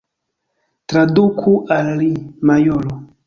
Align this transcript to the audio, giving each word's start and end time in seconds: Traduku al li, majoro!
Traduku 0.93 1.53
al 1.77 1.93
li, 2.01 2.09
majoro! 2.53 2.99